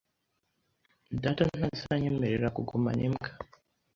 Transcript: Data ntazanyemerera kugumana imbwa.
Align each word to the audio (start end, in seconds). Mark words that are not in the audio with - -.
Data 1.23 1.43
ntazanyemerera 1.57 2.47
kugumana 2.55 3.01
imbwa. 3.07 3.29